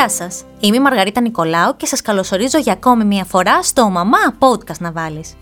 [0.00, 4.18] Γεια σας, είμαι η Μαργαρίτα Νικολάου και σας καλωσορίζω για ακόμη μια φορά στο «Μαμά
[4.38, 5.34] Podcast να βάλεις».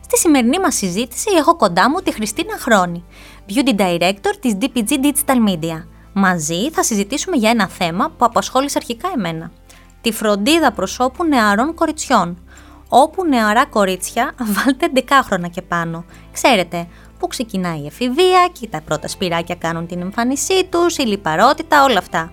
[0.00, 3.04] Στη σημερινή μας συζήτηση έχω κοντά μου τη Χριστίνα Χρόνη,
[3.48, 5.84] Beauty Director της DPG Digital Media.
[6.12, 9.50] Μαζί θα συζητήσουμε για ένα θέμα που απασχόλησε αρχικά εμένα.
[10.00, 12.38] Τη φροντίδα προσώπου νεαρών κοριτσιών.
[12.88, 16.04] Όπου νεαρά κορίτσια βάλτε 11 χρόνια και πάνω.
[16.32, 16.88] Ξέρετε,
[17.18, 21.98] που ξεκινάει η εφηβεία και τα πρώτα σπυράκια κάνουν την εμφάνισή τους, η λιπαρότητα, όλα
[21.98, 22.32] αυτά.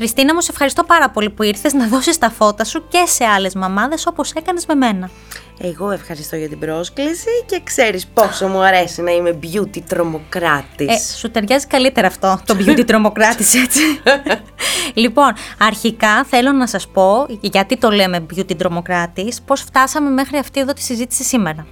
[0.00, 3.24] Χριστίνα μου, σε ευχαριστώ πάρα πολύ που ήρθες να δώσεις τα φώτα σου και σε
[3.24, 5.10] άλλες μαμάδες όπως έκανες με μένα.
[5.58, 11.12] Εγώ ευχαριστώ για την πρόσκληση και ξέρεις πόσο μου αρέσει να είμαι beauty τρομοκράτης.
[11.12, 13.80] Ε, σου ταιριάζει καλύτερα αυτό, το beauty τρομοκράτης έτσι.
[15.02, 20.60] λοιπόν, αρχικά θέλω να σας πω, γιατί το λέμε beauty τρομοκράτης, πώς φτάσαμε μέχρι αυτή
[20.60, 21.66] εδώ τη συζήτηση σήμερα.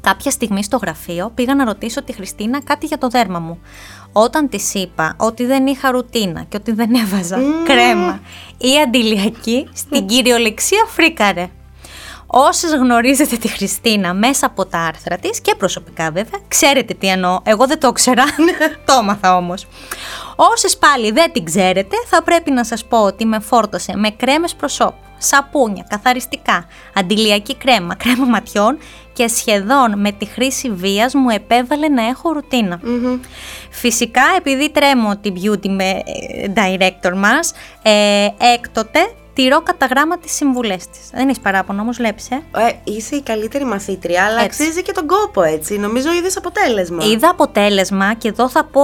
[0.00, 3.60] Κάποια στιγμή στο γραφείο πήγα να ρωτήσω τη Χριστίνα κάτι για το δέρμα μου.
[4.12, 8.20] Όταν της είπα ότι δεν είχα ρουτίνα και ότι δεν έβαζα κρέμα
[8.58, 11.50] ή αντιλιακή, στην κυριολεξία φρίκαρε.
[12.34, 17.38] Όσες γνωρίζετε τη Χριστίνα μέσα από τα άρθρα της και προσωπικά βέβαια, ξέρετε τι εννοώ.
[17.42, 18.24] Εγώ δεν το ήξερα,
[18.86, 19.66] το έμαθα όμως.
[20.36, 24.54] Όσες πάλι δεν την ξέρετε, θα πρέπει να σας πω ότι με φόρτωσε με κρέμες
[24.54, 28.78] προσώπου, σαπούνια, καθαριστικά, αντιλιακή κρέμα, κρέμα ματιών
[29.12, 32.42] και σχεδόν με τη χρήση βίας μου επέβαλε να έχω
[33.70, 39.00] Φυσικά επειδή τρέμω την beauty με ε, director μας, ε, έκτοτε
[39.34, 41.10] τηρώ κατά γράμμα τις συμβουλές της.
[41.12, 42.30] Δεν έχεις παράπονο όμως, βλέπεις.
[42.30, 42.42] Ε.
[42.56, 42.72] ε.
[42.84, 44.62] είσαι η καλύτερη μαθήτρια, αλλά έτσι.
[44.62, 45.78] αξίζει και τον κόπο έτσι.
[45.78, 47.04] Νομίζω είδες αποτέλεσμα.
[47.04, 48.82] Είδα αποτέλεσμα και εδώ θα πω,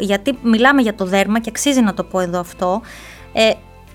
[0.00, 2.80] γιατί μιλάμε για το δέρμα και αξίζει να το πω εδώ αυτό.
[3.32, 3.50] Ε,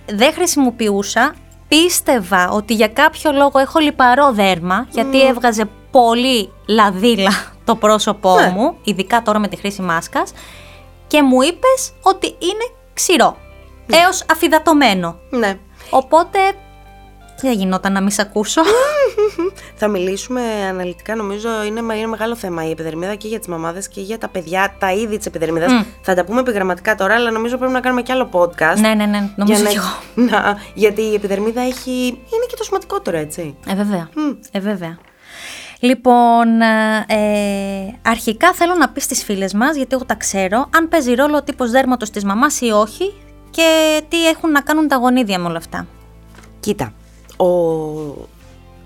[0.05, 1.33] δεν χρησιμοποιούσα
[1.67, 7.31] πίστευα ότι για κάποιο λόγο έχω λιπαρό δέρμα, γιατί έβγαζε πολύ λαδίλα
[7.65, 8.53] το πρόσωπό ναι.
[8.55, 10.31] μου, ειδικά τώρα με τη χρήση μάσκας,
[11.07, 13.37] και μου είπες ότι είναι ξηρό,
[13.85, 13.97] ναι.
[13.97, 15.19] έως αφιδατωμένο.
[15.29, 15.59] Ναι.
[15.89, 16.39] Οπότε
[17.41, 18.61] τι θα γινόταν να μην σε ακούσω.
[19.75, 24.01] θα μιλήσουμε αναλυτικά, νομίζω είναι, είναι μεγάλο θέμα η επιδερμίδα και για τις μαμάδες και
[24.01, 25.71] για τα παιδιά, τα είδη της επιδερμίδας.
[26.01, 28.77] Θα τα πούμε επιγραμματικά τώρα, αλλά νομίζω πρέπει να κάνουμε και άλλο podcast.
[28.79, 30.25] Ναι, ναι, ναι, νομίζω και εγώ.
[30.29, 31.91] Να, γιατί η επιδερμίδα έχει.
[32.07, 33.57] είναι και το σημαντικότερο, έτσι.
[33.67, 34.09] Ε, βέβαια.
[34.51, 34.97] Ε, βέβαια.
[35.79, 36.61] Λοιπόν,
[37.07, 41.37] ε, αρχικά θέλω να πεις στις φίλες μας, γιατί εγώ τα ξέρω, αν παίζει ρόλο
[41.37, 43.13] ο τύπος δέρματος της μαμάς ή όχι
[43.57, 45.87] και τι έχουν να κάνουν τα γονίδια με όλα αυτά.
[46.59, 46.93] Κοίτα,
[47.37, 47.47] ο,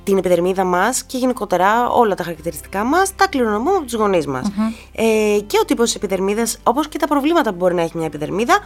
[0.03, 4.51] την επιδερμίδα μας και γενικότερα όλα τα χαρακτηριστικά μας τα κληρονομούμε από τους γονείς μας.
[4.95, 8.05] Ε, και ο τύπος της επιδερμίδας, όπως και τα προβλήματα που μπορεί να έχει μια
[8.05, 8.59] επιδερμίδα,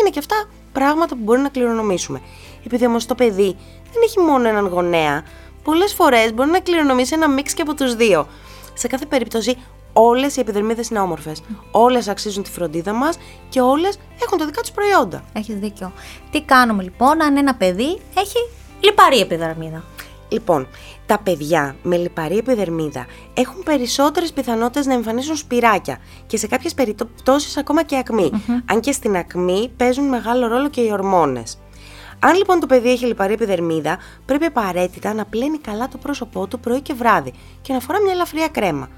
[0.00, 2.20] είναι και αυτά πράγματα που μπορεί να κληρονομήσουμε.
[2.66, 3.56] Επειδή όμως το παιδί
[3.92, 5.22] δεν έχει μόνο έναν γονέα,
[5.62, 8.26] πολλές φορές μπορεί να κληρονομήσει ένα μίξ και από τους δύο.
[8.74, 9.56] Σε κάθε περίπτωση,
[9.92, 11.42] όλες οι επιδερμίδες είναι όμορφες.
[11.70, 15.24] Όλες αξίζουν τη φροντίδα μας και όλες έχουν τα δικά τους προϊόντα.
[15.32, 15.92] Έχεις δίκιο.
[16.30, 18.38] Τι κάνουμε λοιπόν αν ένα παιδί έχει
[18.80, 19.84] λιπαρή επιδερμίδα;
[20.32, 20.66] Λοιπόν,
[21.06, 27.56] τα παιδιά με λιπαρή επιδερμίδα έχουν περισσότερες πιθανότητες να εμφανίσουν σπυράκια και σε κάποιες περιπτώσεις
[27.56, 28.30] ακόμα και ακμη
[28.66, 31.58] Αν και στην ακμή παίζουν μεγάλο ρόλο και οι ορμόνες.
[32.18, 36.60] Αν λοιπόν το παιδί έχει λιπαρή επιδερμίδα, πρέπει απαραίτητα να πλένει καλά το πρόσωπό του
[36.60, 37.32] πρωί και βράδυ
[37.62, 38.88] και να φορά μια ελαφριά κρέμα.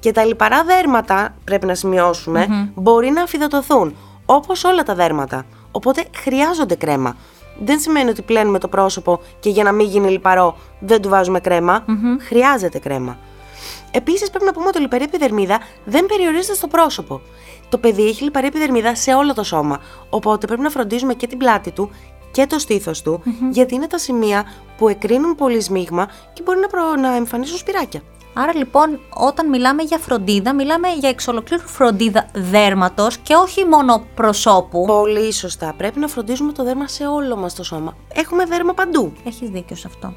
[0.00, 3.96] Και τα λιπαρά δέρματα, πρέπει να σημειωσουμε μπορεί να αφιδατωθούν,
[4.26, 5.44] όπως όλα τα δέρματα.
[5.70, 7.16] Οπότε χρειάζονται κρέμα.
[7.64, 11.40] Δεν σημαίνει ότι πλένουμε το πρόσωπο και για να μην γίνει λιπαρό δεν του βάζουμε
[12.20, 13.18] Χρειάζεται κρέμα.
[13.90, 17.20] Επίσης, πρέπει να πούμε ότι η λιπαρή επιδερμίδα δεν περιορίζεται στο πρόσωπο.
[17.68, 19.78] Το παιδί έχει λιπαρή επιδερμίδα σε όλο το σώμα.
[20.10, 21.90] Οπότε πρέπει να φροντίζουμε και την πλάτη του
[22.30, 24.44] και το στήθος του, γιατί είναι τα σημεία
[24.76, 26.94] που εκρίνουν πολύ σμίγμα και μπορεί να, προ...
[26.94, 28.00] να εμφανίσουν σπυράκια.
[28.34, 34.04] Άρα λοιπόν όταν μιλάμε για φροντίδα, μιλάμε για εξ ολοκλήρου φροντίδα δέρματος και όχι μόνο
[34.14, 34.84] προσώπου.
[34.86, 35.74] Πολύ σωστά.
[35.76, 37.96] Πρέπει να φροντίζουμε το δέρμα σε όλο μας το σώμα.
[38.14, 39.12] Έχουμε δέρμα παντού.
[39.24, 40.14] Έχεις δίκιο σε αυτό.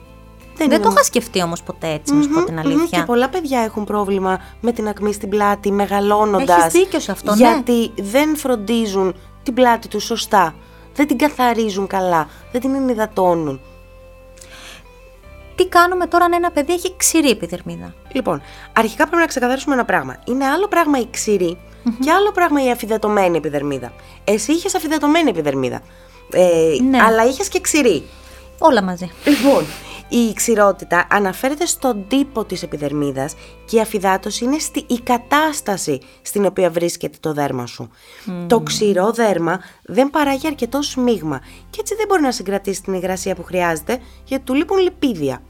[0.56, 3.00] Δεν, Δεν το είχα σκεφτεί όμως ποτέ έτσι, να σου πω την αλήθεια.
[3.00, 6.58] Και πολλά παιδιά έχουν πρόβλημα με την ακμή στην πλάτη, μεγαλώνοντας.
[6.60, 7.38] Έχεις δίκιο σε αυτό, ναι.
[7.38, 10.56] Γιατί δεν φροντίζουν την πλάτη τους σωστά.
[10.96, 12.28] Δεν την καθαρίζουν καλά.
[12.52, 13.62] Δεν την ενυδατώνουν
[15.56, 18.42] τι κάνουμε τώρα αν ένα παιδί έχει ξηρή επιδερμίδα; Λοιπόν,
[18.74, 20.18] αρχικά πρέπει να ξεκαθαρίσουμε ένα πράγμα.
[20.26, 21.58] Είναι άλλο πράγμα η ξηρή
[22.00, 23.94] και άλλο πράγμα η αφιδατωμένη επιδερμίδα.
[24.24, 25.82] Εσύ είχες αφιδατωμένη επιδερμίδα.
[26.32, 27.02] Ε, ναι.
[27.02, 28.04] Αλλά είχες και ξηρή.
[28.60, 29.12] Όλα μαζί.
[29.26, 29.66] Λοιπόν,
[30.16, 36.46] η ξηρότητα αναφέρεται στον τύπο της επιδερμίδας και η αφυδάτωση είναι στη, η κατάσταση στην
[36.46, 37.90] οποία βρίσκεται το δέρμα σου.
[38.48, 43.36] Το ξηρό δέρμα δεν παράγει αρκετός σμίγμα και έτσι δεν μπορεί να συγκρατήσει την υγρασία
[43.36, 45.42] που χρειάζεται γιατί του λείπουν λιπίδια.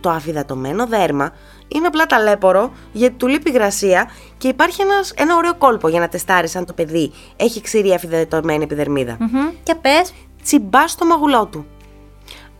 [0.00, 1.32] Το αφυδατωμένο δέρμα
[1.68, 6.08] είναι απλά ταλέπορο γιατί του λείπει υγρασία και υπάρχει ένας, ένα ωραίο κόλπο για να
[6.08, 9.16] τεστάρεις αν το παιδί έχει ξηρή αφυδατωμένη επιδερμίδα.
[9.62, 10.12] Και πες
[10.42, 11.66] τσιμπάς στο μαγουλό του.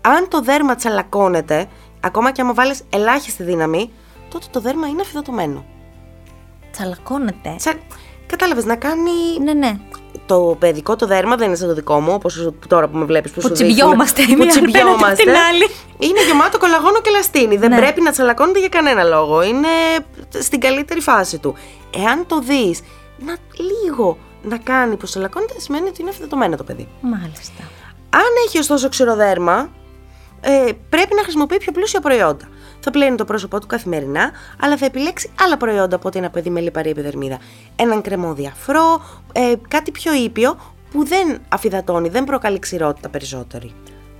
[0.00, 1.66] Αν το δέρμα τσαλακώνεται,
[2.00, 3.90] ακόμα και άμα βάλεις ελάχιστη δύναμη,
[4.28, 5.64] τότε το δέρμα είναι αφιδατωμένο.
[6.70, 7.54] Τσαλακώνεται.
[7.56, 7.72] Τσα...
[8.26, 9.10] Κατάλαβες, να κάνει
[9.42, 9.78] Ναι, ναι.
[10.26, 13.30] το παιδικό το δέρμα δεν είναι σαν το δικό μου, όπως τώρα που με βλέπεις
[13.30, 15.38] που, Που σου τσιμπιόμαστε δείχνω, η που μία απέναντι από την τσιμπιόμαστε.
[15.48, 15.68] άλλη.
[15.98, 17.56] Είναι γεμάτο κολαγόνο και λαστίνη.
[17.56, 17.76] Δεν Ναι.
[17.76, 19.42] πρέπει να τσαλακώνεται για κανένα λόγο.
[19.42, 19.68] Είναι
[20.38, 21.54] στην καλύτερη φάση του.
[21.96, 22.80] Εάν το δεις
[23.18, 23.36] να
[23.84, 26.88] λίγο να κάνει πως τσαλακώνεται, σημαίνει ότι είναι αυθεντωμένο το παιδί.
[27.00, 27.62] Μάλιστα.
[28.10, 29.70] Αν έχει ωστόσο ξηροδέρμα,
[30.40, 32.48] ε, πρέπει να χρησιμοποιεί πιο πλούσια προϊόντα.
[32.80, 34.30] Θα πλένει το πρόσωπό του καθημερινά,
[34.60, 37.38] αλλά θα επιλέξει άλλα προϊόντα από ότι ένα παιδί με λιπαρή επιδερμίδα.
[37.76, 39.02] Έναν κρεμό διαφρό,
[39.32, 40.56] ε, κάτι πιο ήπιο
[40.90, 43.74] που δεν αφυδατώνει, δεν προκαλεί ξηρότητα περισσότερη.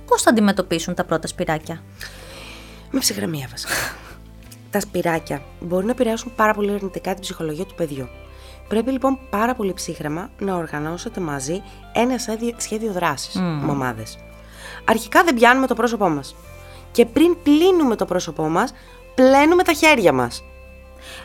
[0.05, 1.83] Πώς θα αντιμετωπίσουν τα πρώτα σπυράκια;
[2.91, 3.73] Με ψυχραιμία βασικά.
[4.71, 8.07] Τα σπυράκια μπορεί να επηρεάσουν πάρα πολύ αρνητικά την ψυχολογία του παιδιού.
[8.67, 11.61] Πρέπει λοιπόν πάρα πολύ ψύχραμα να οργανώσετε μαζί
[11.93, 14.03] ένα σχέδιο, σχέδιο δράσης, μαμάδε.
[14.89, 16.35] Αρχικά δεν πιάνουμε το πρόσωπό μας.
[16.91, 18.73] Και πριν πλύνουμε το πρόσωπό μας,
[19.15, 20.43] πλένουμε τα χέρια μας.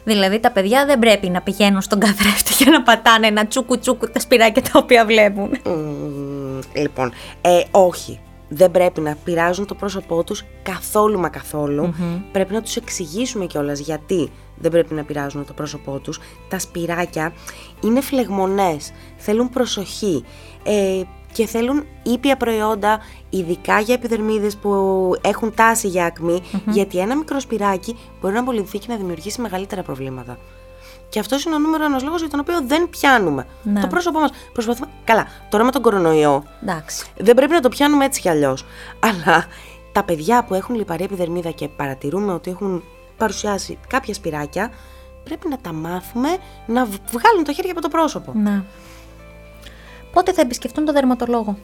[0.04, 4.10] Δηλαδή τα παιδιά δεν πρέπει να πηγαίνουν στον καθρέφτη για να πατάνε ένα τσούκου τσούκου
[4.10, 5.50] τα σπυράκια τα οποία βλέπουν.
[6.74, 8.20] λοιπόν, ε, όχι.
[8.48, 11.94] Δεν πρέπει να πειράζουν το πρόσωπό τους καθόλου μα καθολου
[12.32, 16.20] Πρέπει να τους εξηγήσουμε κιόλας γιατί δεν πρέπει να πειράζουν το πρόσωπό τους.
[16.48, 17.32] Τα σπυράκια
[17.82, 20.24] είναι φλεγμονές, θέλουν προσοχή
[20.64, 21.02] ε,
[21.34, 22.98] και θέλουν ήπια προϊόντα,
[23.30, 24.70] ειδικά για επιδερμίδες που
[25.20, 29.82] έχουν τάση για ακμη γιατί ένα μικρό σπυράκι μπορεί να απολυνθεί και να δημιουργήσει μεγαλύτερα
[29.82, 30.38] προβλήματα.
[31.08, 33.80] Και αυτός είναι ο νούμερο ένας λόγος για τον οποίο δεν πιάνουμε Ναι.
[33.80, 34.30] το πρόσωπό μας.
[34.52, 34.88] Προσπαθούμε.
[35.04, 37.06] Καλά, τώρα με τον κορονοϊό Εντάξει.
[37.18, 38.64] δεν πρέπει να το πιάνουμε έτσι κι αλλιώς.
[39.00, 39.46] Αλλά
[39.92, 42.82] τα παιδιά που έχουν λιπαρή επιδερμίδα και παρατηρούμε ότι έχουν
[43.16, 44.70] παρουσιάσει κάποια σπυράκια,
[45.24, 46.28] πρέπει να τα μάθουμε
[46.66, 48.32] να β- βγάλουν τα χέρια από το πρόσωπο.
[48.34, 48.64] Να.
[50.14, 51.56] Πότε θα επισκεφτούν τον δερματολόγο;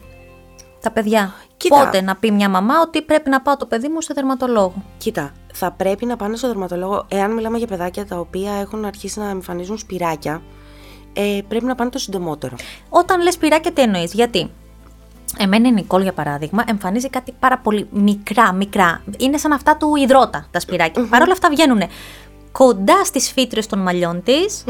[0.81, 1.33] Τα παιδιά.
[1.57, 1.83] Κοίτα.
[1.85, 5.31] Πότε να πει μια μαμά ότι πρέπει να πάω το παιδί μου σε δερματολόγο; Κοίτα,
[5.53, 9.29] θα πρέπει να πάνε στο δερματολόγο, εάν μιλάμε για παιδάκια τα οποία έχουν αρχίσει να
[9.29, 10.41] εμφανίζουν σπυράκια,
[11.13, 12.55] ε, πρέπει να πάνε το συντομότερο.
[12.89, 14.51] Όταν λες σπυράκια, τι εννοείς, γιατί.
[15.37, 19.01] Εμένα η Νικόλ, για παράδειγμα, εμφανίζει κάτι πάρα πολύ μικρά, μικρά.
[19.17, 21.07] Είναι σαν αυτά του υδρότα τα σπυράκια.
[21.09, 21.81] Παρ' όλα αυτά βγαίνουν
[22.51, 24.63] κοντά στις φύτρες των μαλλιών της.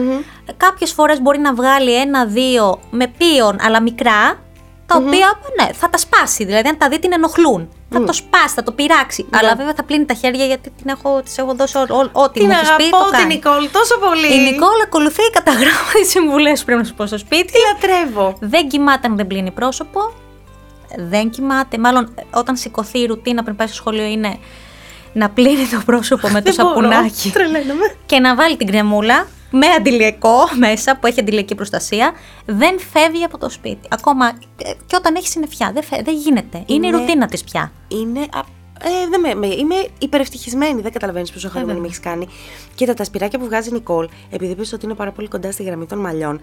[0.57, 4.39] Κάποιες φορές μπορεί να βγάλει ένα-δύο με πίον, αλλά μικρά,
[4.85, 6.45] τα οποία ναι, θα τα σπάσει.
[6.45, 7.69] Δηλαδή, αν τα δει, την ενοχλούν.
[7.93, 9.25] Θα το σπάσει, θα το πειράξει.
[9.31, 12.39] Αλλά βέβαια θα πλύνει τα χέρια γιατί την έχω, της έχω δώσει ό- ό- ό,τι
[12.39, 12.83] Την μου έχει πει.
[12.83, 13.33] αγαπώ το την κάνει.
[13.33, 14.33] Νικόλ τόσο πολύ.
[14.35, 17.45] Η Νικόλ ακολουθεί κατά γράμμα τι συμβουλές που πρέπει να σου πω στο σπίτι.
[17.51, 18.37] Τη λατρεύω.
[18.39, 19.99] Δεν κοιμάται αν δεν πλύνει πρόσωπο.
[20.97, 21.77] Δεν κοιμάται.
[21.77, 24.37] Μάλλον ε, όταν σηκωθεί η ρουτίνα πριν πάει στο σχολείο είναι
[25.13, 26.91] να πλύνει το πρόσωπο με το Δεν μπορώ.
[26.91, 27.95] σαπουνάκι Τρελαίνομαι.
[28.05, 32.11] και να βάλει την κρεμούλα με αντιλιακό μέσα που έχει αντιλιακή προστασία.
[32.45, 33.87] Δεν φεύγει από το σπίτι.
[33.89, 35.71] Ακόμα ε, και όταν έχεις συννεφιά.
[35.73, 36.57] Δεν, φε- δεν γίνεται.
[36.57, 37.71] Είναι, η Είναι- ρουτίνα της πια.
[37.87, 38.19] Είναι.
[38.19, 42.27] α- Ε, δεν με, με- είμαι υπερευτυχισμένη, δεν καταλαβαίνεις πόσο χαρούμενη με έχεις κάνει.
[42.75, 45.63] Κοίτα, τα σπυράκια που βγάζει η Νικόλ, επειδή είπε ότι είναι πάρα πολύ κοντά στη
[45.63, 46.41] γραμμή των μαλλιών,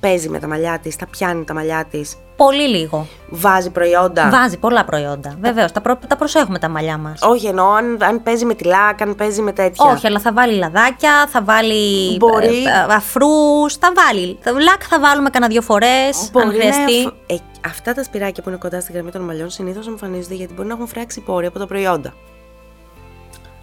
[0.00, 3.06] παίζει με τα μαλλιά της, τα πιάνει τα μαλλιά της, Πολύ λίγο.
[3.30, 4.28] βάζει προϊόντα.
[4.30, 5.34] Βάζει πολλά προϊόντα.
[5.40, 7.22] Βεβαίως, τα, προ- τα προσέχουμε τα μαλλιά μας.
[7.22, 9.84] Όχι, εννοώ αν, αν παίζει με τη λάκα, αν παίζει με τέτοια.
[9.92, 12.46] Όχι, αλλά θα βάλει λαδάκια, θα βάλει Μπορεί.
[12.64, 14.38] ε, ε, αφρούς, θα βάλει.
[14.40, 16.98] Θα- Λάκ θα βάλουμε κανένα δύο φορές, αν Μπορεί να χρειαστεί.
[17.00, 17.36] εφ- ε,
[17.66, 20.74] αυτά τα σπυράκια που είναι κοντά στη γραμμή των μαλλιών συνήθως εμφανίζονται γιατί μπορεί να
[20.74, 22.14] έχουν φράξει πόροι από τα προϊόντα.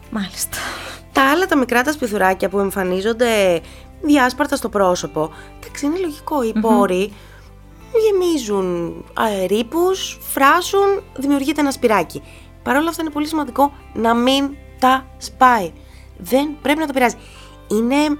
[0.09, 0.57] Μάλιστα.
[1.13, 3.61] Τα άλλα τα μικρά τα σπιθουράκια που εμφανίζονται
[4.01, 7.13] διάσπαρτα στο πρόσωπο, εντάξει είναι λογικό, οι πόροι
[8.03, 12.21] γεμίζουν αερίπους, φράσουν, δημιουργείται ένα σπυράκι.
[12.63, 15.71] Παρ' όλα αυτά είναι πολύ σημαντικό να μην τα σπάει.
[16.17, 17.15] Δεν πρέπει να το πειράζει.
[17.67, 18.17] Είναι,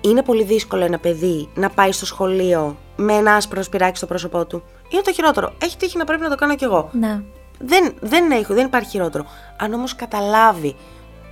[0.00, 4.46] είναι πολύ δύσκολο ένα παιδί να πάει στο σχολείο με ένα άσπρο σπυράκι στο πρόσωπό
[4.46, 4.62] του.
[4.88, 5.52] Είναι το χειρότερο.
[5.62, 6.88] Έχει τύχει να πρέπει να το κάνω κι εγώ.
[6.92, 7.22] Ναι.
[7.58, 9.26] Δεν, δεν, έχω, δεν υπάρχει χειρότερο.
[9.58, 10.76] Αν όμως καταλάβει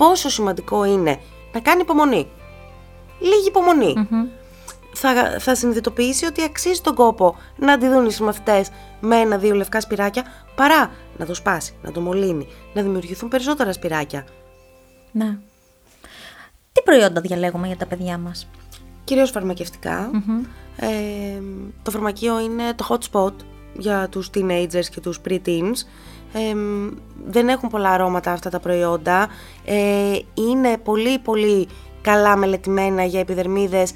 [0.01, 1.21] πόσο σημαντικό είναι
[1.53, 2.29] να κάνει υπομονή.
[3.19, 4.09] Λίγη υπομονή.
[4.95, 10.25] Θα, θα συνειδητοποιήσει ότι αξίζει τον κόπο να αντιδούν οι συμμαθητές με ένα-δύο λευκά σπυράκια
[10.55, 14.27] παρά να το σπάσει, να το μολύνει, να δημιουργηθούν περισσότερα σπυράκια.
[15.13, 15.39] ναι.
[16.73, 18.49] Τι προϊόντα διαλέγουμε για τα παιδιά μας;
[19.05, 20.11] Κυρίως φαρμακευτικά.
[20.77, 20.89] Ε,
[21.83, 23.35] το φαρμακείο είναι το hot spot
[23.75, 25.77] για τους teenagers και τους pre-teens.
[26.33, 26.55] Ε,
[27.27, 29.29] δεν έχουν πολλά αρώματα αυτά τα προϊόντα.
[29.65, 31.69] Ε, είναι πολύ πολύ
[32.01, 33.93] καλά μελετημένα για επιδερμίδες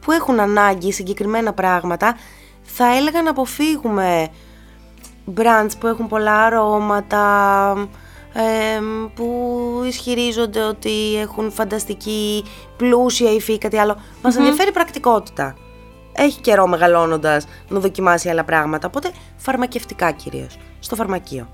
[0.00, 2.16] που έχουν ανάγκη συγκεκριμένα πράγματα.
[2.62, 4.28] Θα έλεγα να αποφύγουμε
[5.36, 7.72] brands που έχουν πολλά αρώματα,
[8.32, 12.44] εμ, που ισχυρίζονται ότι έχουν φανταστική
[12.76, 13.96] πλούσια υφή ή κάτι άλλο.
[14.22, 15.56] Μας ενδιαφέρει η πρακτικότητα.
[16.12, 18.86] Έχει καιρό μεγαλώνοντας να δοκιμάσει άλλα πράγματα.
[18.86, 21.48] Οπότε φαρμακευτικά κυρίως, στο φαρμακείο.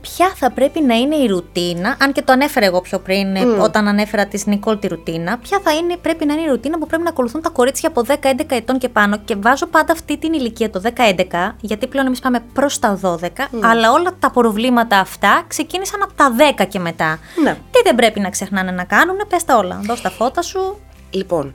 [0.00, 3.88] Ποια θα πρέπει να είναι η ρουτίνα, αν και το ανέφερα εγώ πιο πριν όταν
[3.88, 7.02] ανέφερα τη Νικόλ τη ρουτίνα, ποια θα είναι, πρέπει να είναι η ρουτίνα που πρέπει
[7.02, 9.18] να ακολουθούν τα κορίτσια από 10-11 ετών και πάνω.
[9.24, 13.16] Και βάζω πάντα αυτή την ηλικία, το 10-11, γιατί πλέον εμείς πάμε προς τα 12,
[13.62, 17.18] αλλά όλα τα προβλήματα αυτά ξεκίνησαν από τα 10 και μετά.
[17.42, 17.54] Ναι.
[17.70, 19.80] Τι δεν πρέπει να ξεχνάνε να κάνουν, πες τα όλα.
[19.82, 20.78] Δώσ' τα φώτα σου.
[21.10, 21.54] Λοιπόν,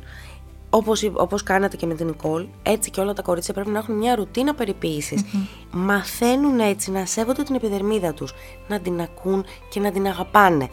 [0.70, 3.78] όπως, είπ- όπως κάνατε και με την Νικόλ, έτσι και όλα τα κορίτσια πρέπει να
[3.80, 5.24] έχουν μια ρουτίνα περιποίησης.
[5.72, 8.34] Μαθαίνουν έτσι να σέβονται την επιδερμίδα τους,
[8.68, 10.70] να την ακούν και να την αγαπάνε.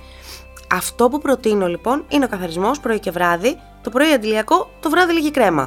[0.73, 5.13] Αυτό που προτείνω λοιπόν είναι ο καθαρισμός πρωί και βράδυ, το πρωί αντιλιακό, το βράδυ
[5.13, 5.67] λίγη κρέμα.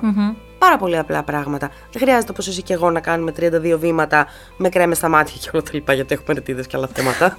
[0.58, 1.68] Πάρα πολύ απλά πράγματα.
[1.92, 4.26] Δεν χρειάζεται όπως εσύ και εγώ να κάνουμε 32 βήματα
[4.58, 7.38] με κρέμες στα μάτια και όλα τα λοιπά, γιατί έχουμε ρετίδες και άλλα θέματα.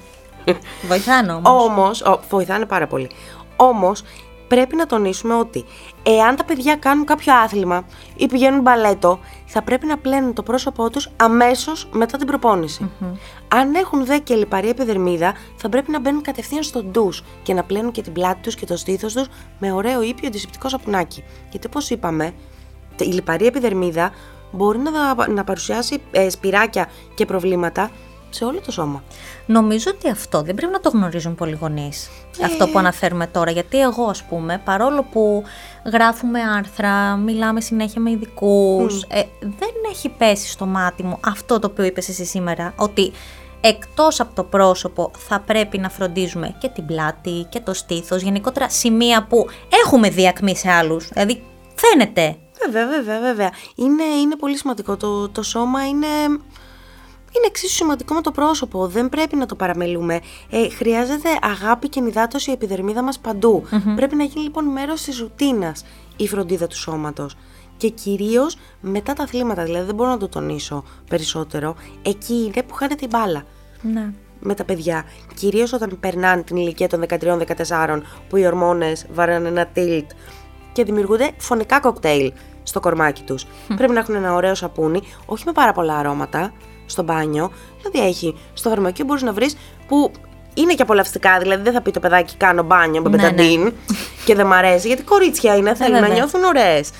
[0.88, 1.62] Βοηθάνε όμως.
[1.64, 3.10] Όμως, βοηθάνε πάρα πολύ.
[3.56, 4.02] Όμως,
[4.48, 5.64] πρέπει να τονίσουμε ότι
[6.02, 7.84] εάν τα παιδιά κάνουν κάποιο άθλημα
[8.16, 12.90] ή πηγαίνουν μπαλέτο, θα πρέπει να πλένουν το πρόσωπό τους αμέσως μετά την προπόνηση.
[13.48, 17.62] Αν έχουν δε και λιπαρή επιδερμίδα, θα πρέπει να μπαίνουν κατευθείαν στο ντους και να
[17.62, 19.26] πλένουν και την πλάτη τους και το στήθος τους
[19.58, 21.24] με ωραίο ήπιο αντισηπτικό σαπουνάκι.
[21.50, 22.34] Γιατί, όπως είπαμε,
[23.00, 24.12] η λιπαρή επιδερμίδα
[24.52, 27.90] μπορεί να, να παρουσιάσει ε, σπυράκια και προβλήματα
[28.30, 29.02] σε όλο το σώμα.
[29.46, 32.10] Νομίζω ότι αυτό δεν πρέπει να το γνωρίζουν πολλοί γονείς.
[32.44, 33.50] Αυτό που αναφέρουμε τώρα.
[33.50, 35.42] Γιατί εγώ, ας πούμε, παρόλο που
[35.92, 41.66] γράφουμε άρθρα, μιλάμε συνέχεια με ειδικούς, ε, δεν έχει πέσει στο μάτι μου αυτό το
[41.66, 42.72] οποίο είπες εσύ σήμερα.
[42.76, 43.12] Ότι
[43.60, 48.68] εκτός από το πρόσωπο θα πρέπει να φροντίζουμε και την πλάτη και το στήθος, γενικότερα
[48.68, 49.46] σημεία που
[49.84, 51.08] έχουμε διακμή σε άλλους.
[51.08, 51.42] Δηλαδή
[51.74, 52.36] φαίνεται.
[52.64, 53.50] Βέβαια, βέβαια, βέβαια.
[53.74, 54.96] Είναι, είναι πολύ σημαντικό.
[54.96, 56.06] Το, το σώμα είναι,
[57.36, 58.86] είναι εξίσου σημαντικό με το πρόσωπο.
[58.86, 60.20] Δεν πρέπει να το παραμελούμε.
[60.50, 63.62] Ε, χρειάζεται αγάπη και ενυδάτωση η επιδερμίδα μας παντου
[63.96, 65.84] Πρέπει να γίνει λοιπόν μέρος της ρουτίνας
[66.16, 67.36] η φροντίδα του σώματος.
[67.76, 72.74] Και κυρίως μετά τα αθλήματα, δηλαδή δεν μπορώ να το τονίσω περισσότερο, εκεί είναι που
[72.74, 73.42] χάνεται η μπάλα
[73.82, 74.12] Ναι.
[74.40, 75.04] με τα παιδιά.
[75.34, 80.06] Κυρίως όταν περνάνε την ηλικία των 13-14 που οι ορμόνες βαράνε ένα tilt
[80.72, 83.46] και δημιουργούνται φωνικά κοκτέιλ στο κορμάκι τους.
[83.76, 86.52] Πρέπει να έχουν ένα ωραίο σαπούνι, όχι με πάρα πολλά αρώματα,
[86.86, 87.52] στο μπάνιο.
[87.82, 89.56] Δηλαδή έχει στο φαρμακείο μπορείς να βρεις
[89.88, 90.10] που
[90.54, 93.72] είναι και απολαυστικά, δηλαδή δεν θα πει το παιδάκι κάνω μπάνιο με Ναι, πεταντίν
[94.24, 96.14] και δεν μ' αρέσει, γιατί κορίτσια είναι, θέλουν να βέβαια.
[96.14, 96.90] νιώθουν ωραίες.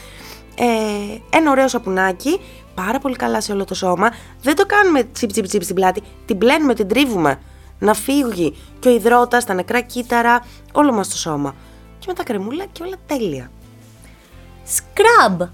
[0.58, 2.40] Ε, ένα ωραίο σαπουνάκι,
[2.74, 4.10] πάρα πολύ καλά σε όλο το σώμα.
[4.42, 7.40] Δεν το κάνουμε τσιπ τσιπ τσιπ στην πλάτη, την πλένουμε, την τρίβουμε.
[7.78, 11.54] Να φύγει και ο υδρότας, τα νεκρά κύτταρα, όλο μας το σώμα.
[11.98, 13.50] Και με τα κρεμούλα και όλα τέλεια.
[14.76, 15.48] Scrub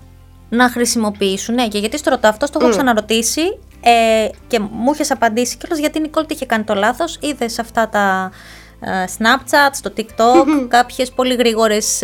[0.48, 1.54] να χρησιμοποιήσουν.
[1.54, 5.78] Ναι, και γιατί στο ρωτάω αυτό, το έχω ξαναρωτήσει ε, και μου είχες απαντήσει κιόλας
[5.78, 7.18] γιατί η Νικόλ τι είχε κάνει το λάθος.
[7.20, 8.30] Είδες σε αυτά τα
[8.80, 12.02] ε, Snapchat, στο TikTok, κάποιες πολύ γρήγορες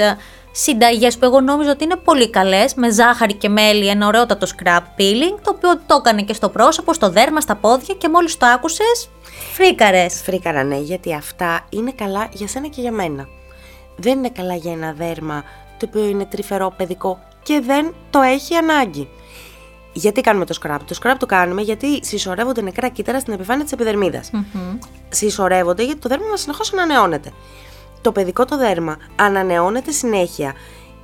[0.53, 4.83] συνταγές που εγώ νόμιζα ότι είναι πολύ καλές, με ζάχαρη και μέλι, ένα ωραιότατο scrub
[4.99, 8.47] peeling, το οποίο το έκανε και στο πρόσωπο, στο δέρμα, στα πόδια και μόλις το
[8.47, 9.09] άκουσες,
[9.53, 10.23] φρίκαρες.
[10.23, 13.27] Φρίκαρα ναι, γιατί αυτά είναι καλά για σένα και για μένα.
[13.97, 15.45] Δεν είναι καλά για ένα δέρμα
[15.79, 19.09] το οποίο είναι τρυφερό παιδικό και δεν το έχει ανάγκη.
[19.99, 23.73] Γιατί κάνουμε το scrub; Το scrub το κάνουμε γιατί συσσωρεύονται νεκρά κύτταρα στην επιφάνεια της
[23.73, 24.31] επιδερμίδας.
[25.09, 27.33] Συσσωρεύονται γιατί το δέρμα μας συνεχώς ανανεώνεται.
[28.00, 30.52] Το παιδικό το δέρμα ανανεώνεται συνέχεια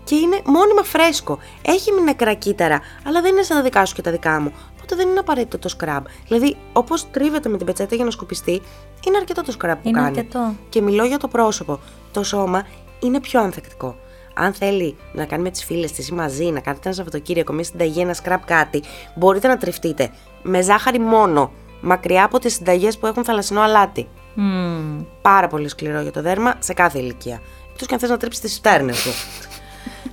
[0.05, 1.39] και είναι μόνιμα φρέσκο.
[1.63, 4.53] Έχει μη νεκρά κύτταρα, αλλά δεν είναι σαν τα δικά σου και τα δικά μου.
[4.77, 6.03] Οπότε δεν είναι απαραίτητο το scrub.
[6.29, 8.63] Δηλαδή, όπως τρίβεται με την πετσέτα για να σκουπιστεί,
[9.07, 10.19] είναι αρκετό το scrub που Είναι κάνει.
[10.19, 10.55] αρκετό.
[10.69, 11.81] Και μιλώ για το πρόσωπο.
[12.13, 12.67] Το σώμα
[13.01, 13.97] είναι πιο ανθεκτικό.
[14.35, 17.65] Αν θέλει να κάνει με τις φίλες της ή μαζί, να κάνετε ένα Σαββατοκύριακο, μια
[17.65, 18.83] συνταγή, ένα scrub κάτι,
[19.15, 20.11] μπορείτε να τριφτείτε
[20.43, 24.09] με ζάχαρη μόνο, μακριά από τις συνταγές που έχουν θαλασσινό αλάτι.
[24.35, 25.05] Μμμ.
[25.23, 27.41] Πάρα πολύ σκληρό για το δέρμα σε κάθε ηλικία.
[27.73, 29.11] Εκτός και αν θες να τρίψεις τις φτέρνε σου.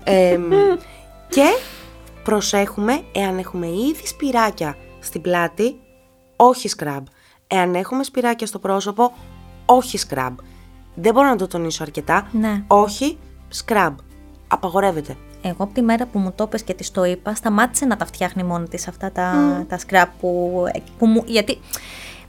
[0.04, 0.40] Ε,
[1.30, 1.46] και
[2.24, 5.80] προσέχουμε εάν έχουμε ήδη σπυράκια στην πλάτη,
[6.36, 7.06] όχι σκραμπ.
[7.48, 9.14] Εάν έχουμε σπυράκια στο πρόσωπο,
[9.66, 10.38] όχι σκραμπ.
[10.96, 12.30] Δεν μπορώ να το τονίσω αρκετά.
[12.32, 12.64] Ναι.
[12.68, 13.98] Όχι σκραμπ.
[14.54, 15.16] Απαγορεύεται.
[15.42, 18.06] Εγώ από τη μέρα που μου το είπες και της το είπα, σταμάτησε να τα
[18.06, 19.34] φτιάχνει μόνη της αυτά τα,
[19.70, 20.64] τα scrap που,
[20.98, 21.24] που μου...
[21.26, 21.60] Γιατί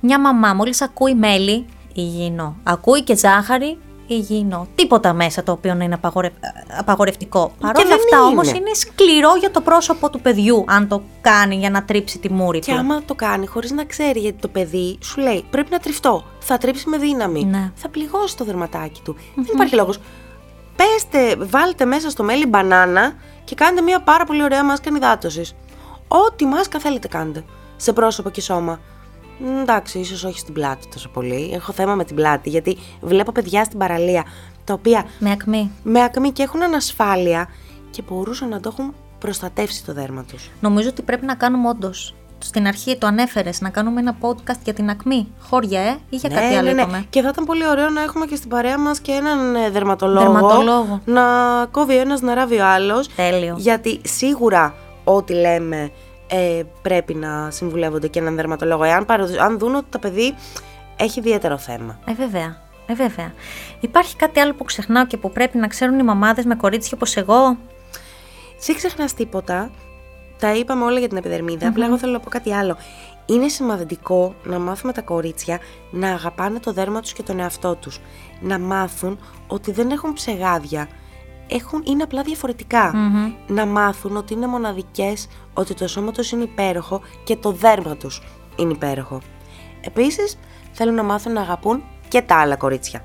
[0.01, 2.57] μια μαμά μόλις ακούει μέλι, υγιεινό.
[2.63, 4.67] Ακούει και ζάχαρη, υγιεινό.
[4.75, 6.33] Τίποτα μέσα το οποίο να είναι απαγορευ...
[6.79, 7.53] απαγορευτικό.
[7.61, 8.27] Παρ' όλα δεν αυτά είναι.
[8.27, 12.33] όμως είναι σκληρό για το πρόσωπο του παιδιού, αν το κάνει για να τρίψει τη
[12.33, 12.79] μούρη Και του.
[12.79, 16.25] άμα το κάνει χωρίς να ξέρει, γιατί το παιδί σου λέει πρέπει να τριφτώ.
[16.39, 17.45] Θα τρίψει με δύναμη.
[17.45, 17.71] Ναι.
[17.75, 19.17] Θα πληγώσει το δερματάκι του.
[19.35, 19.99] Δεν υπάρχει λόγος.
[20.83, 23.13] Πέστε, βάλτε μέσα στο μέλι μπανάνα
[23.45, 25.57] και κάντε μια πάρα πολύ ωραία μάσκα υδάτωση.
[26.09, 27.45] Ό,τι μάσκα θέλετε κάντε.
[27.77, 28.81] Σε πρόσωπο και σώμα.
[29.39, 31.51] Μ, Εντάξει, ίσως όχι στην πλάτη τόσο πολύ.
[31.55, 34.25] Έχω θέμα με την πλάτη, γιατί βλέπω παιδιά στην παραλία
[34.65, 35.71] τα οποία Με ακμή.
[35.83, 37.49] με ακμή και έχουν ανασφάλεια
[37.91, 40.51] και μπορούσαν να το έχουν προστατεύσει το δέρμα τους.
[40.61, 44.73] Νομίζω ότι πρέπει να κάνουμε όντως στην αρχή το ανέφερες να κάνουμε ένα podcast για
[44.75, 45.29] την ακμή.
[45.41, 46.83] Χώρια, ε, ή για Ναι, κάτι άλλο ναι, ναι.
[46.83, 47.05] είπαμε.
[47.11, 50.33] Και θα ήταν πολύ ωραίο να έχουμε και στην παρέα μας και έναν ε, δερματολόγο.
[50.33, 51.01] Δερματολόγο.
[51.05, 51.23] Να
[51.71, 53.09] κόβει ο ένας, να ράβει ο άλλος.
[53.15, 53.55] Τέλειο.
[53.59, 55.91] Γιατί σίγουρα ό,τι λέμε
[56.29, 58.83] ε, πρέπει να συμβουλεύονται και έναν δερματολόγο.
[58.85, 60.35] Εάν παραδο- αν δουν ότι το παιδί
[60.97, 61.99] έχει ιδιαίτερο θέμα.
[62.05, 62.57] Ε, βέβαια.
[62.87, 63.33] Ε, βέβαια.
[63.81, 67.17] Υπάρχει κάτι άλλο που ξεχνάω και που πρέπει να ξέρουν οι μαμάδες με κορίτσια όπως
[67.17, 67.57] εγώ;
[68.67, 69.71] Δεν ξεχνάς τίποτα.
[70.43, 72.77] Τα είπαμε όλα για την επιδερμιδα Απλά εγώ θέλω να πω κάτι άλλο.
[73.27, 75.59] Είναι σημαντικό να μάθουμε τα κορίτσια
[75.91, 78.01] να αγαπάνε το δέρμα τους και τον εαυτό τους.
[78.41, 80.89] Να μάθουν ότι δεν έχουν ψεγάδια.
[81.49, 82.93] Έχουν, είναι απλά διαφορετικά.
[83.47, 88.23] Να μάθουν ότι είναι μοναδικές, ότι το σώμα τους είναι υπέροχο και το δέρμα τους
[88.57, 89.21] είναι υπέροχο.
[89.81, 90.39] Επίσης,
[90.73, 93.05] θέλουν να μάθουν να αγαπούν και τα άλλα κορίτσια.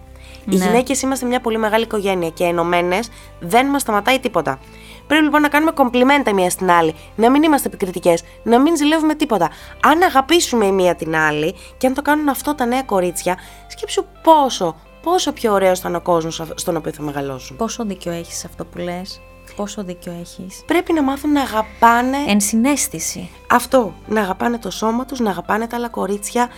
[0.50, 0.66] Οι Ναι.
[0.66, 4.60] γυναίκες είμαστε μια πολύ μεγάλη οικογένεια και ενωμένες δεν μας σταματάει τίποτα.
[5.08, 8.76] Πρέπει λοιπόν να κάνουμε κομπλιμέντα η μία στην άλλη, να μην είμαστε επικριτικές, να μην
[8.78, 9.50] ζηλεύουμε τίποτα.
[9.84, 13.38] Αν αγαπήσουμε η μία την άλλη και αν το κάνουν αυτό τα νέα κορίτσια,
[13.68, 17.58] σκέψου πόσο, πόσο πιο ωραίο θα είναι ο κόσμος στον οποίο θα μεγαλώσουν.
[17.58, 19.22] Πόσο δίκιο έχεις σε αυτό που λες;
[19.56, 23.30] Πόσο δίκιο έχεις; Πρέπει να μάθουν να αγαπάνε Ενσυναίσθηση.
[23.52, 23.94] αυτό.
[24.08, 26.50] Να αγαπάνε το σώμα τους, να αγαπάνε τα άλλα κορίτσια,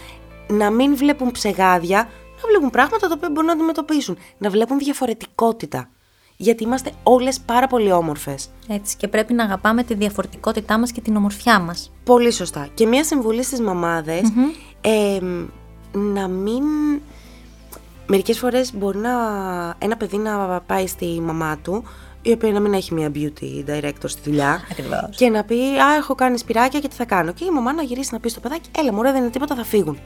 [0.48, 1.98] να μην βλέπουν ψεγάδια,
[2.42, 4.18] να βλέπουν πράγματα τα οποία μπορούν να αντιμετωπίσουν.
[4.38, 5.90] Να βλέπουν διαφορετικότητα.
[6.42, 8.50] Γιατί είμαστε όλες πάρα πολύ όμορφες.
[8.68, 8.98] Έτσι.
[8.98, 11.92] Και πρέπει να αγαπάμε τη διαφορετικότητά μας και την ομορφιά μας.
[12.04, 12.68] Πολύ σωστά.
[12.74, 14.22] Και μία συμβουλή στις μαμαδες
[14.82, 15.20] ε,
[15.92, 16.64] να μην...
[18.08, 19.12] Μερικές φορές μπορεί να,
[19.78, 21.84] ένα παιδί να πάει στη μαμά του,
[22.22, 24.62] η οποία να μην έχει μία beauty director στη δουλειά.
[24.72, 25.16] Ακριβώς.
[25.16, 27.32] Και να πει, Α, έχω κάνει σπυράκια και τι θα κάνω.
[27.34, 29.64] Και η μαμά να γυρίσει να πει στο παιδάκι, Έλα, μωρέ, δεν είναι τίποτα, θα
[29.64, 30.00] φύγουν.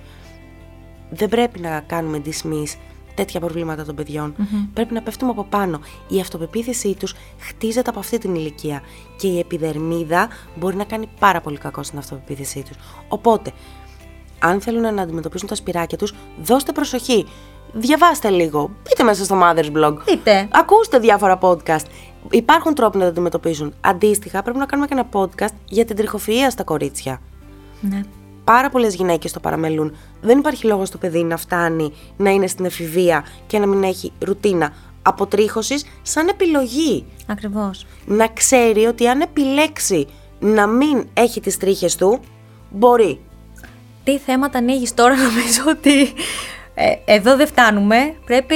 [1.09, 2.77] Δεν πρέπει να κάνουμε dismiss
[3.15, 4.35] τέτοια προβλήματα των παιδιων
[4.73, 5.79] Πρέπει να πέφτουμε από πάνω.
[6.07, 8.81] Η αυτοπεποίθησή τους χτίζεται από αυτή την ηλικία.
[9.17, 12.77] Και η επιδερμίδα μπορεί να κάνει πάρα πολύ κακό στην αυτοπεποίθησή τους.
[13.07, 13.51] Οπότε,
[14.39, 17.25] αν θέλουν να αντιμετωπίσουν τα σπυράκια τους, δώστε προσοχή.
[17.73, 18.71] Διαβάστε λίγο.
[18.83, 19.97] Μπείτε μέσα στο Mother's Blog.
[20.05, 20.47] Μπείτε.
[20.51, 21.85] Ακούστε διάφορα podcast.
[22.29, 23.73] Υπάρχουν τρόποι να τα αντιμετωπίσουν.
[23.81, 27.21] Αντίστοιχα, πρέπει να κάνουμε και ένα podcast για την τριχοφυΐα στα κορίτσια.
[27.81, 28.01] Ναι.
[28.43, 29.95] Πάρα πολλές γυναίκες το παραμελούν.
[30.21, 34.11] Δεν υπάρχει λόγος το παιδί να φτάνει να είναι στην εφηβεία και να μην έχει
[34.19, 37.05] ρουτίνα αποτρίχωσης σαν επιλογή.
[37.27, 37.85] Ακριβώς.
[38.05, 40.07] Να ξέρει ότι αν επιλέξει
[40.39, 42.19] να μην έχει τις τρίχες του,
[42.69, 43.19] μπορεί.
[44.03, 46.13] Τι θέματα ανοίγεις τώρα, νομίζω ότι.
[46.75, 48.15] Ε, εδώ δεν φτάνουμε.
[48.25, 48.55] Πρέπει.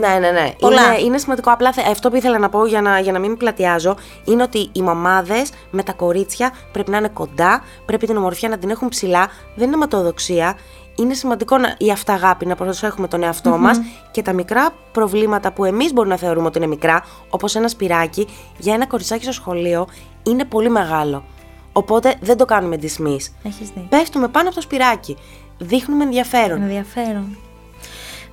[0.00, 0.52] Ναι, ναι, ναι.
[0.58, 0.86] Πολλά.
[0.94, 1.50] Είναι, είναι σημαντικό.
[1.50, 4.42] Απλά θε- αυτό που ήθελα να πω για να, για να μην με πλατιάζω είναι
[4.42, 8.70] ότι οι μαμάδες με τα κορίτσια πρέπει να είναι κοντά, πρέπει την ομορφιά να την
[8.70, 9.28] έχουν ψηλά.
[9.54, 10.56] Δεν είναι ματοδοξία.
[10.96, 15.64] Είναι σημαντικό να, η αυταγάπη να προσέχουμε τον εαυτό μας και τα μικρά προβλήματα που
[15.64, 18.26] εμείς μπορούμε να θεωρούμε ότι είναι μικρά, όπως ένα σπυράκι,
[18.58, 19.86] για ένα κοριτσάκι στο σχολείο
[20.22, 21.24] είναι πολύ μεγάλο.
[21.72, 23.32] Οπότε δεν το κάνουμε dismiss.
[23.44, 23.86] Έχεις δει.
[23.88, 25.16] Πέφτουμε πάνω από το σπυράκι.
[25.58, 26.62] Δείχνουμε ενδιαφέρον.
[26.62, 27.36] Ενδιαφέρον.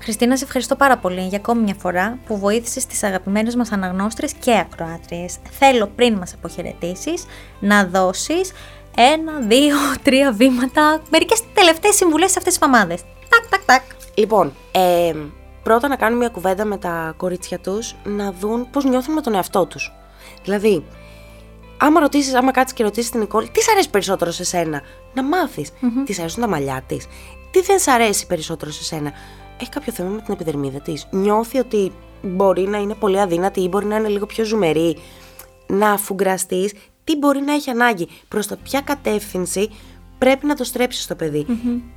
[0.04, 4.34] Χριστίνα, σε ευχαριστώ πάρα πολύ για ακόμη μια φορά που βοήθησες τις αγαπημένες μας αναγνώστρες
[4.34, 5.38] και ακροάτριες.
[5.52, 7.26] Θέλω πριν μας αποχαιρετήσεις
[7.60, 8.52] να δώσεις
[8.96, 13.02] ένα, δύο, τρία βήματα, μερικές τελευταίες συμβουλές σε αυτές τις μαμάδες.
[13.30, 13.82] Τάκ, τάκ, τάκ.
[14.16, 15.14] Λοιπόν, ε,
[15.64, 19.36] πρώτα να κάνουν μια κουβέντα με τα κορίτσια τους, να δουν πώς νιώθουν με τον
[19.36, 19.92] εαυτό τους.
[20.44, 20.86] Δηλαδή,
[21.78, 24.82] άμα ρωτήσεις, άμα κάτσεις και ρωτήσεις την Νικόλ, τις σ' αρέσει περισσότερο σε σένα,
[25.14, 25.72] να μάθεις.
[26.06, 27.06] Τις σ' αρέσουν τα μαλλιά της,
[27.52, 29.12] τι δεν σ' αρέσει περισσότερο σε σένα;
[29.62, 33.67] Έχει κάποιο θέμα με την επιδερμίδα της; Νιώθει ότι μπορεί να είναι πολύ αδύνατη ή
[33.71, 34.97] μπορεί να είναι λίγο πιο ζουμερή.
[35.67, 39.69] Να αφουγκραστείς; Τι μπορεί να έχει ανάγκη, προς τα ποια κατεύθυνση
[40.17, 41.45] πρέπει να το στρέψεις στο παιδί;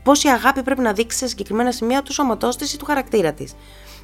[0.02, 3.54] Πόση αγάπη πρέπει να δείξεις σε συγκεκριμένα σημεία του σώματός της ή του χαρακτήρα της;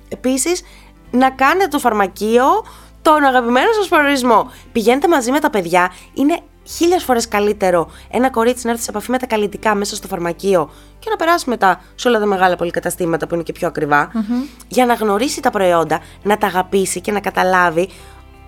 [0.08, 0.62] Επίσης,
[1.10, 2.44] να κάνετε το φαρμακείο
[3.02, 4.50] τον αγαπημένο σας προορισμό.
[4.72, 5.92] Πηγαίνετε μαζί με τα παιδιά.
[6.14, 6.40] Είναι
[6.76, 10.70] χίλιες φορές καλύτερο ένα κορίτσι να έρθει σε επαφή με τα καλλιτικά μέσα στο φαρμακείο
[10.98, 14.11] και να περάσει μετά σε όλα τα μεγάλα πολυκαταστήματα που είναι και πιο ακριβα
[14.68, 17.88] για να γνωρίσει τα προϊόντα, να τα αγαπήσει και να καταλάβει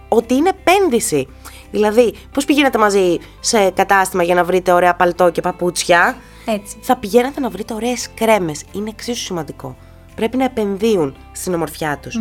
[0.09, 1.29] ότι είναι επένδυση.
[1.71, 6.77] Δηλαδή, πώς πηγαίνετε μαζί σε κατάστημα για να βρείτε ωραία παλτό και παπούτσια, Έτσι.
[6.81, 8.65] θα πηγαίνετε να βρείτε ωραίες κρέμες.
[8.73, 9.77] Είναι εξίσου σημαντικό.
[10.15, 12.21] Πρέπει να επενδύουν στην ομορφιά τους.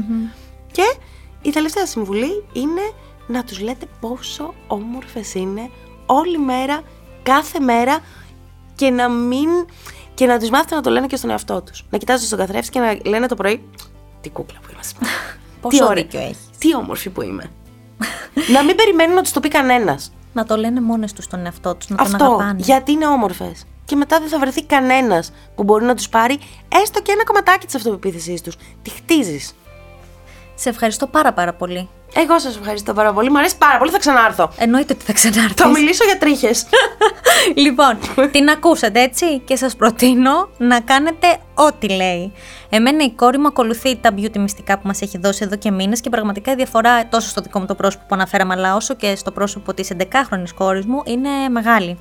[0.71, 0.95] Και
[1.41, 2.81] η τελευταία συμβουλή είναι
[3.27, 5.69] να τους λέτε πόσο όμορφες είναι
[6.11, 6.81] όλη μέρα,
[7.23, 7.99] κάθε μέρα
[8.75, 9.49] και να μην...
[10.13, 11.85] και να τους μάθετε να το λένε και στον εαυτό τους.
[11.89, 13.69] Να κοιτάζουν στον καθρέφτη και να λένε το πρωί
[14.21, 15.13] τι κούκλα που είμαι σήμερα.
[15.61, 16.03] Πόσο ωραία.
[16.03, 16.37] δίκιο έχεις.
[16.57, 17.51] Τι όμορφη που είμαι.
[18.53, 20.11] να μην περιμένουν να τους το πει κανένας.
[20.33, 22.55] Να το λένε μόνες τους στον εαυτό τους, να τον Αυτό, αγαπάνε.
[22.57, 23.63] γιατί είναι όμορφες.
[23.85, 26.39] Και μετά δεν θα βρεθεί κανένας που μπορεί να τους πάρει
[26.81, 28.55] έστω και ένα κομματάκι της αυτοπεποίθησής τους.
[28.81, 29.55] Τη χτίζεις.
[30.55, 33.31] Σε ευχαριστώ πάρα πάρα πολύ Εγώ σας ευχαριστώ πάρα πολύ.
[33.31, 33.91] Μ' αρέσει πάρα πολύ.
[33.91, 34.51] Θα ξανάρθω.
[34.57, 35.53] Εννοείται ότι θα ξανάρθεις.
[35.55, 36.65] Θα μιλήσω για τρίχες.
[37.63, 37.97] λοιπόν,
[38.31, 42.33] την ακούσατε έτσι; Και σας προτείνω να κάνετε ό,τι λέει.
[42.69, 46.01] Εμένα η κόρη μου ακολουθεί τα beauty μυστικά που μας έχει δώσει εδώ και μήνες
[46.01, 49.15] και πραγματικά η διαφορά τόσο στο δικό μου το πρόσωπο που αναφέραμε αλλά όσο και
[49.15, 51.97] στο πρόσωπο της 11χρονης κόρης μου είναι μεγάλη.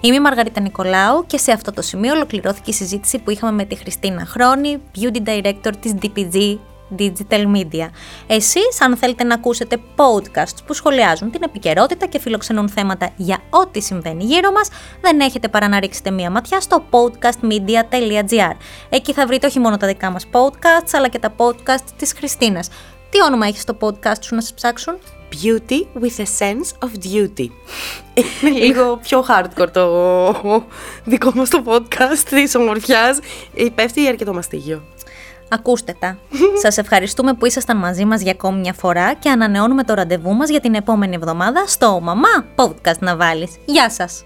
[0.00, 3.64] Είμαι η Μαργαρίτα Νικολάου και σε αυτό το σημείο ολοκληρώθηκε η συζήτηση που είχαμε με
[3.64, 6.58] τη Χριστίνα Χρόνη, Beauty Director της DPG
[6.98, 7.88] digital media.
[8.26, 13.80] Εσείς αν θέλετε να ακούσετε podcasts που σχολιάζουν την επικαιρότητα και φιλοξενούν θέματα για ό,τι
[13.80, 14.68] συμβαίνει γύρω μας,
[15.00, 18.56] δεν έχετε παρά να ρίξετε μία ματιά στο podcastmedia.gr.
[18.88, 22.68] Εκεί θα βρείτε όχι μόνο τα δικά μας podcasts, αλλά και τα podcast της Χριστίνας.
[23.10, 24.98] Τι όνομα έχει στο podcast σου να σε ψάξουν;
[25.42, 27.46] Beauty with a sense of duty.
[28.44, 30.64] Είναι λίγο πιο hardcore το
[31.04, 33.18] δικό μας το podcast της ομορφιάς.
[33.74, 34.82] Πέφτει η αρκετομαστίγιο.
[35.52, 36.18] Ακούστε τα.
[36.62, 40.48] Σας ευχαριστούμε που ήσασταν μαζί μας για ακόμη μια φορά και ανανεώνουμε το ραντεβού μας
[40.48, 43.50] για την επόμενη εβδομάδα στο «Μαμά Podcast να βάλεις».
[43.64, 44.24] Γεια σας!